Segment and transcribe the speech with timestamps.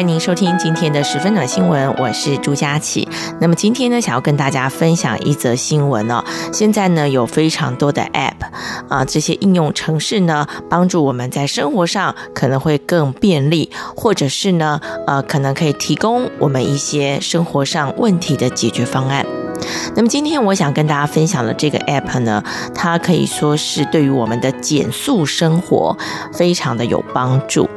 [0.00, 3.06] 欢迎您收听今天的十分暖新闻，我是朱佳琪。
[3.38, 6.24] 那么今天呢，想要跟大家分享一则新闻哦。
[6.54, 8.36] 现在呢，有非常多的 App
[8.88, 19.26] 啊，这些应用程式呢，帮助我们在生活上可能会更便利，或者是呢，呃，可能可以提供我们一些生活上问题的解决方案。
[19.94, 22.42] 那么今天我想跟大家分享的这个 app 呢，
[22.74, 25.94] 它可以说是对于我们的减速生活
[26.32, 27.68] 非常的有帮助。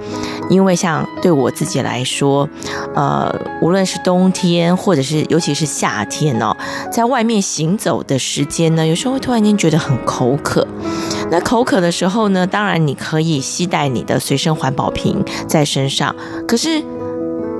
[0.50, 2.48] 因为像对我自己来说，
[2.96, 6.56] 呃，无论是冬天或者是尤其是夏天哦，
[6.92, 10.68] 在外面行走的时间呢，有时候会突然间觉得很口渴。
[11.32, 16.16] 那口渴的时候呢，当然你可以携带你的随身环保瓶在身上，
[16.48, 16.70] 可是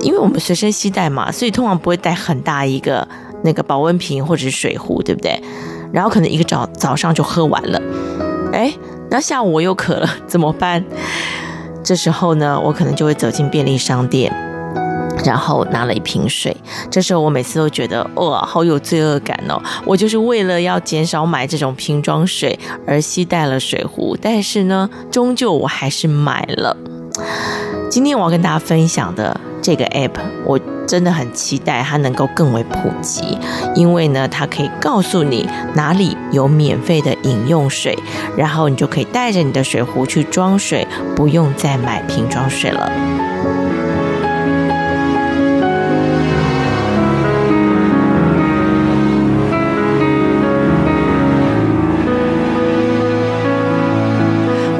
[0.00, 3.06] 因为我们随身携带嘛，所以通常不会带很大一个。
[3.46, 5.38] 那个保温瓶或者是水壶，对不对？
[5.92, 7.78] 然后可能一个早早上就喝完了，
[8.54, 8.72] 哎，
[9.10, 10.82] 那下午我又渴了，怎么办？
[11.84, 14.32] 这时候呢，我可能就会走进便利商店，
[15.24, 16.56] 然后拿了一瓶水。
[16.90, 19.62] 这时候我每次都觉得哇，好有罪恶感哦！
[19.84, 26.74] 我就是为了要减少买这种瓶装水而携带了水壶，但是呢，终究我还是买了。
[27.90, 30.12] 今天我要跟大家分享的这个 app，
[30.46, 30.58] 我。
[30.86, 33.38] 真的很期待它能够更为普及，
[33.74, 37.98] 因为呢，它可以告诉你哪里有免费的饮用水，
[38.36, 42.90] 然后你就可以带着你的水壶去装水，不用再买瓶装水了。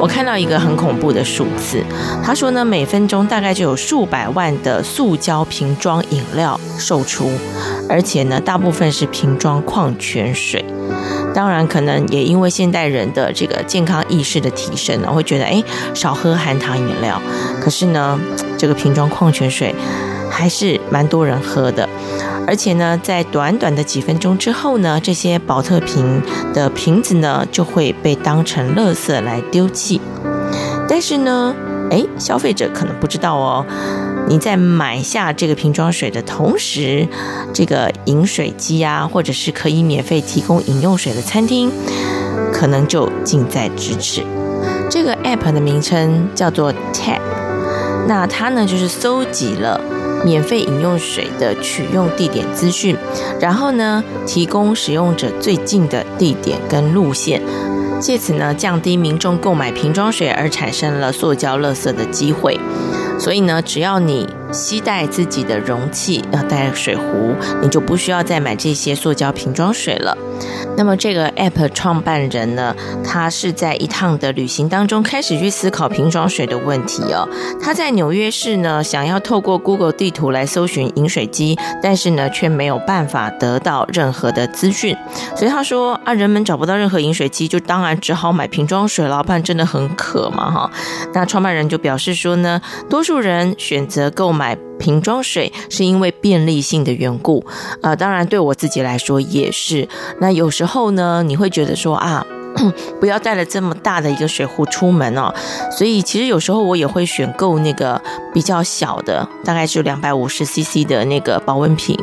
[0.05, 1.83] 我看到一个很恐怖的数字，
[2.23, 7.27] 他说呢，每分钟大概就有数百万的塑胶瓶装饮料售出，
[7.89, 10.63] 而且呢，大部分是瓶装矿泉水。
[11.33, 15.63] 当然，可能也因为现代人的这个健康意识的提升呢，会觉得哎，
[15.95, 17.19] 少喝含糖饮料。
[17.59, 18.19] 可是呢，
[18.59, 19.73] 这个瓶装矿泉水
[20.35, 21.87] 还是蛮多人喝的。
[22.45, 26.21] 而且呢，在短短的几分钟之后呢，这些宝特瓶
[26.53, 30.01] 的瓶子呢就会被当成垃圾来丢弃。
[30.87, 31.55] 但是呢，
[31.89, 33.65] 哎，消费者可能不知道哦，
[34.27, 37.07] 你在买下这个瓶装水的同时，
[37.53, 41.71] 这个饮水机啊，或者是可以免费提供饮用水的餐厅，
[42.53, 44.21] 可能就近在咫尺。
[44.87, 47.21] 这个 app 的名称叫做 Tap，
[48.07, 49.81] 那它呢就是搜集了。
[50.25, 52.97] 免费饮用水的取用地点资讯，
[53.39, 57.39] 然后呢，提供使用者最近的地点跟路线，
[57.99, 62.59] 借此呢，降低民众购买瓶装水而产生了塑胶垃圾的机会。
[63.19, 70.17] 所以呢，只要你携带自己的容器，要带水壶，你就不需要再买这些塑胶瓶装水了。
[70.77, 77.27] 那么这个 App 创办人呢，他是在一趟的旅行当中开始去思考瓶装水的问题哦。
[77.61, 84.95] 他在纽约市呢，想要透过 Google 地图来搜寻饮水机，但是呢，却没有办法得到任何的资讯。
[85.35, 90.69] 所以他说啊，人们找不到任何饮水机，就当然只好买瓶装水了，不然真的很渴嘛哈。
[91.13, 94.57] 那创办人就表示说呢，多数人选择购买买。
[94.77, 97.45] 瓶装水是因为便利性的缘故，
[97.81, 99.87] 呃，当然对我自己来说也是。
[100.19, 102.25] 那有时候呢，你会觉得说啊。
[102.99, 105.33] 不要带了这么大的一个水壶出门哦，
[105.71, 108.01] 所以其实有时候我也会选购那个
[108.33, 111.97] 比较小的，大概是两百五十 CC 的那个保温瓶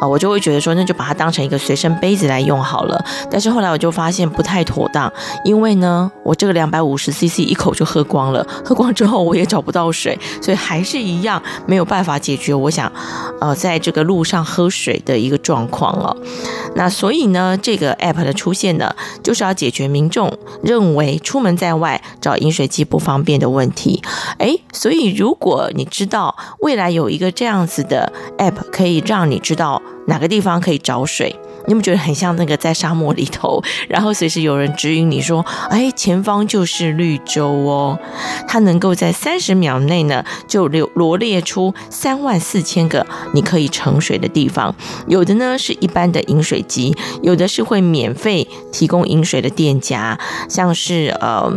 [0.00, 3.04] 啊，我就会觉得说那就把它当成一个随身杯子来用好了。
[3.30, 5.12] 但是后来我就发现不太妥当，
[5.44, 12.90] 因为呢，我这个两百五十 CC 一口就喝光了，喝光之后我也找不到水，所以还是一样没有办法解决我想
[13.40, 16.16] 呃在这个路上喝水的一个状况哦。
[16.74, 19.84] 那所以呢，这个 app 的出现呢，就是要解决。
[19.94, 20.32] 民众
[20.62, 24.02] 认为出门在外找饮水机不方便的问题，
[24.38, 31.34] 诶，所以如果你知道未来有一个这样子的 app，可以让你知道哪个地方可以找水。
[31.66, 37.98] 你有没有觉得很像那个在沙漠里头， 然后随时有人指引你说：“哎，前方就是绿洲哦。”
[38.46, 44.74] 它能够在三十秒内呢，就罗罗列出三万四千个你可以盛水的地方。
[45.06, 50.18] 有的呢是一般的饮水机，有的是会免费提供饮水的店家，
[50.50, 51.50] 像是呃。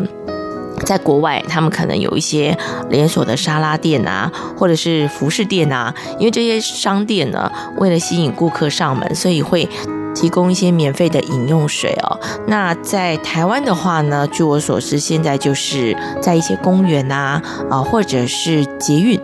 [0.86, 2.58] 在国外，他们可能有一些
[2.90, 9.68] 连锁的沙拉店啊，或者是服饰店啊，因为这些商店呢，为了吸引顾客上门，所以会
[10.16, 12.20] 提供一些免费的饮用水哦。
[12.48, 19.20] 那在台湾的话呢，据我所知，现在就是在一些公园啊，啊，或者是捷运，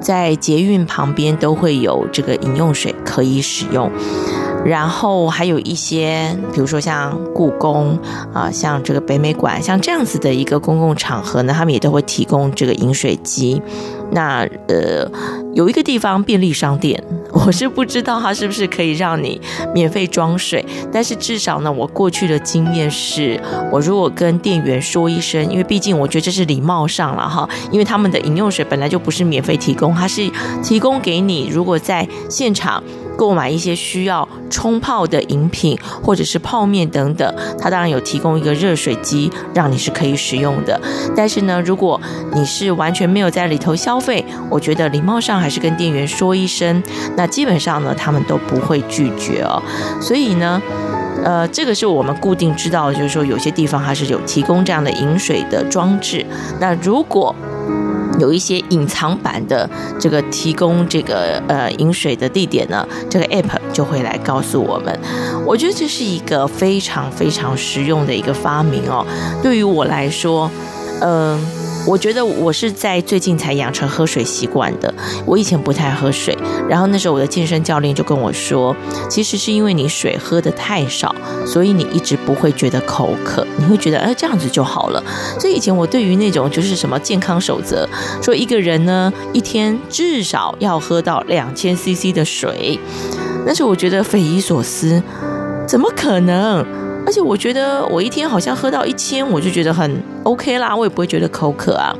[0.00, 3.90] 在捷运旁边都会有这个饮用水可以使用。
[4.64, 7.98] 然后还有一些，比如说像故宫
[8.32, 13.60] 啊，像这个北美馆，像这样子的一个公共场合呢，他们也都会提供这个饮水机。
[14.12, 15.08] 那呃，
[15.54, 17.02] 有一个地方便利商店，
[17.32, 19.40] 我是不知道它是不是可以让你
[19.72, 23.40] 免费装水，但是至少呢，我过去的经验是，
[23.70, 30.28] 我如果跟店员说一声，因为毕竟我觉得这是礼貌上了哈，因为他们的饮用水本来就不是免费提供，它是
[30.62, 32.82] 提供给你，如果在现场。
[33.16, 40.80] 购买一些需要冲泡的饮品或者是泡面等等，它当然有提供一个热水机，让你是可以使用的。
[41.14, 42.00] 但是呢，如果
[42.32, 46.82] 你是完全没有在里头消费，我觉得礼貌上还是跟店员说一声，
[47.16, 49.62] 那基本上呢，他们都不会拒绝哦。
[50.00, 50.60] 所以呢，
[51.24, 56.24] 呃，这个是我们固定知道，就是说有些地方它是有提供这样的饮水的装置。
[56.58, 57.34] 那如果
[58.20, 59.68] 有一些隐藏版的
[59.98, 64.96] 这个提供这个呃饮水的地点呢，这个 app 就会来告诉我们。
[65.44, 69.04] 我觉得这是一个非常非常实用的一个发明哦。
[69.42, 70.50] 对于我来说，
[71.00, 71.40] 嗯、
[71.86, 74.92] 我觉得我是在最近才养成喝水习惯的。
[75.26, 76.36] 我以前不太喝水，
[76.68, 78.74] 然后那时候我的健身教练就跟我说，
[79.08, 81.14] 其实是因为你水喝得太少，
[81.46, 85.02] 所以你一直不会觉得口渴，你会觉得哎这样子就好了。
[85.38, 87.88] 所以以前我对于那种就是什么健康守则，
[88.22, 92.78] 说一个人呢一天至少要喝到两千 CC 的水，
[93.44, 95.02] 但是我觉得匪夷所思，
[95.66, 96.64] 怎么可能？
[97.10, 101.92] 而且我觉得我一天好像喝到一千，我就觉得很 OK 啦，我也不会觉得口渴啊。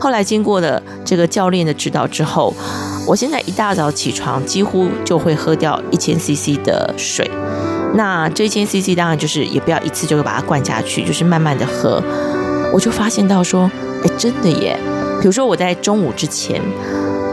[0.00, 2.54] 后来经过了这个教练的指导之后，
[3.06, 7.30] 我现在一大早起床几乎就会喝掉一千 CC 的水。
[7.96, 12.02] 那这一千 CC 当然就是也不要一次就会把它灌下去，就是慢慢的喝。
[12.72, 13.70] 我就发现到说，
[14.04, 14.74] 哎，真的耶！
[15.20, 16.62] 比如说我在中午之前，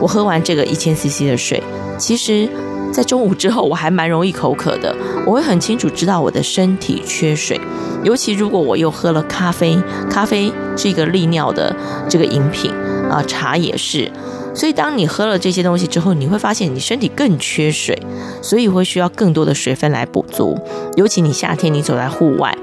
[0.02, 1.64] 我喝完这个一千 CC 的水，
[1.98, 2.50] 其实。
[2.94, 4.96] 在中午之后，我还蛮容易口渴的。
[5.26, 7.60] 我会很清楚知道我的身体缺水，
[8.04, 9.76] 尤其如果我又喝了咖啡，
[10.12, 11.76] 咖啡是一个利尿的
[12.08, 12.72] 这个饮品
[13.10, 14.12] 啊，茶也是。
[14.54, 18.00] 所以当你喝了这些东西之后，你会发现你身体更缺水，
[18.44, 20.56] 所以会需要更多的水分来补足。
[20.96, 22.56] 尤其你夏天你走在户外，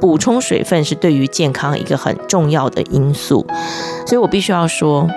[0.00, 3.44] 补充水分是对于健康一个很重要的因素。
[4.06, 5.08] 所以我必须要说。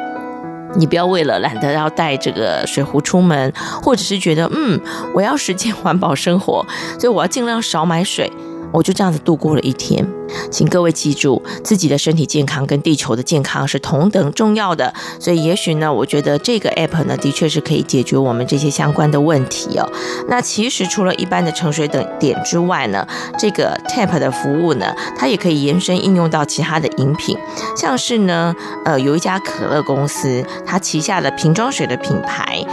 [0.77, 3.51] 你不要为了懒得要带这个水壶出门，
[3.81, 4.79] 或者是觉得嗯，
[5.13, 6.65] 我要实践 环保生活，
[7.00, 8.31] 所以我要尽量少买水。
[8.71, 10.05] 我就这样子度过了一天，
[10.51, 14.93] 请各位记住，自己的身体健康跟地球的健康是同等重要的。
[15.19, 19.89] 所以，也许呢，我觉得这个 app 呢，的确是可以解决我们这些相关的问题哦。
[20.27, 23.07] 那其实除了一般的盛水等点之外呢，
[23.39, 27.37] 这个 tap 的服务呢，它也可以延伸应用到其他的饮品，
[27.75, 28.53] 像是呢，
[28.85, 32.63] 呃，有一家可乐公司，它旗下的瓶装水的品牌，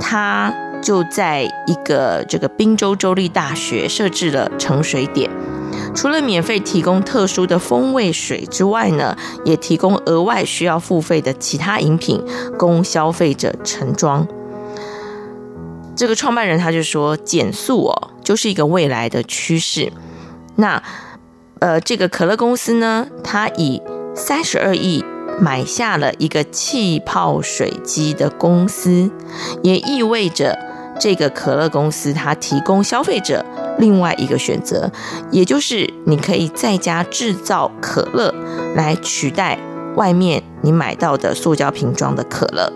[0.00, 0.52] 它。
[0.86, 5.28] 就在一个这个宾州州立大学设置了盛水点，
[5.96, 12.24] 除了免费提供特殊的风味水之外呢，也提供额外需要付费的其他饮品
[12.56, 14.28] 供消费者盛装。
[15.96, 19.92] 这个创办人他就说，减速哦，就是一个未来的趋势。
[20.54, 20.80] 那
[21.58, 23.82] 呃，这个可乐公司呢，他以
[24.14, 25.04] 三十二亿。
[25.38, 29.10] 买下了一个气泡水机的公司，
[29.62, 30.58] 也意味着
[30.98, 33.44] 这个可乐公司它提供消费者
[33.78, 34.90] 另外一个选择，
[35.30, 38.34] 也就是你可以在家制造可乐
[38.74, 39.58] 来取代
[39.94, 42.72] 外面你买到的塑胶瓶装的可乐。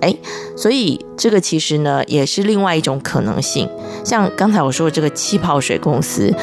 [0.00, 0.14] 哎，
[0.56, 3.68] 所以这个其实呢也是另外一种可能性。
[4.04, 6.34] 像刚才我说的这个气泡水公司，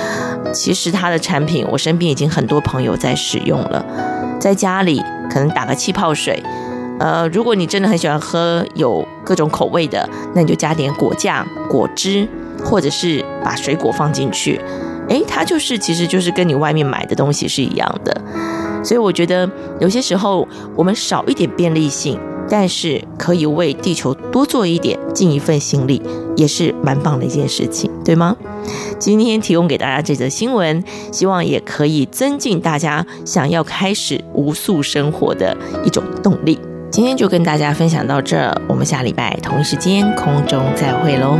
[0.54, 3.86] 其实它的产品我身边已经很多朋友在使用了，
[4.39, 5.04] 在家里。
[5.32, 6.42] 可能打个气泡水，
[7.00, 12.27] 呃，如果你真的很喜欢喝有各种口味的，那你就加点果酱、果汁，
[12.63, 14.60] 或者是把水果放进去，
[15.08, 18.22] 诶，它就是其实就是跟你外面买的东西是一样的。
[18.84, 26.01] 所以我觉得有些时候我们少一点便利性，但是可以为地球多做一点，尽一份心力，
[26.36, 28.36] 也是蛮棒的一件事情，对吗？
[29.00, 36.60] 今天提供给大家这则新闻，希望也可以增进大家想要开始无塑生活的一种动力。
[36.91, 41.38] 今天就跟大家分享到这，我们下礼拜同一时间空中再会喽。